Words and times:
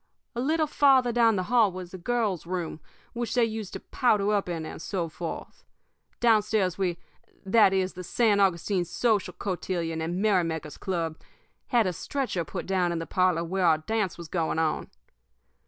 A 0.35 0.41
little 0.41 0.65
farther 0.65 1.11
down 1.11 1.35
the 1.35 1.43
hall 1.43 1.71
was 1.71 1.91
the 1.91 1.99
girls' 1.99 2.47
room, 2.47 2.79
which 3.13 3.35
they 3.35 3.45
used 3.45 3.73
to 3.73 3.79
powder 3.79 4.33
up 4.33 4.49
in, 4.49 4.65
and 4.65 4.81
so 4.81 5.07
forth. 5.07 5.63
Downstairs 6.19 6.75
we 6.75 6.97
that 7.45 7.71
is, 7.71 7.93
the 7.93 8.03
San 8.03 8.39
Augustine 8.39 8.83
Social 8.83 9.35
Cotillion 9.35 10.01
and 10.01 10.19
Merrymakers' 10.19 10.79
Club 10.79 11.17
had 11.67 11.85
a 11.85 11.93
stretcher 11.93 12.43
put 12.43 12.65
down 12.65 12.91
in 12.91 12.97
the 12.97 13.05
parlor 13.05 13.43
where 13.43 13.67
our 13.67 13.77
dance 13.77 14.17
was 14.17 14.27
going 14.27 14.57
on. 14.57 14.89